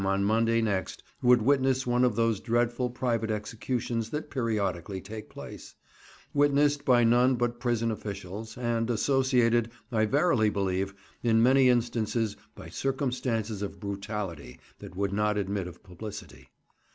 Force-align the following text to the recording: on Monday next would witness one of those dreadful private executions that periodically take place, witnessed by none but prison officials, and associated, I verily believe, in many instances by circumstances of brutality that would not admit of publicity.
on 0.03 0.23
Monday 0.23 0.63
next 0.63 1.03
would 1.21 1.43
witness 1.43 1.85
one 1.85 2.03
of 2.03 2.15
those 2.15 2.39
dreadful 2.39 2.89
private 2.89 3.29
executions 3.29 4.09
that 4.09 4.31
periodically 4.31 4.99
take 4.99 5.29
place, 5.29 5.75
witnessed 6.33 6.83
by 6.83 7.03
none 7.03 7.35
but 7.35 7.59
prison 7.59 7.91
officials, 7.91 8.57
and 8.57 8.89
associated, 8.89 9.69
I 9.91 10.05
verily 10.07 10.49
believe, 10.49 10.95
in 11.21 11.43
many 11.43 11.69
instances 11.69 12.35
by 12.55 12.69
circumstances 12.69 13.61
of 13.61 13.79
brutality 13.79 14.59
that 14.79 14.95
would 14.95 15.13
not 15.13 15.37
admit 15.37 15.67
of 15.67 15.83
publicity. 15.83 16.49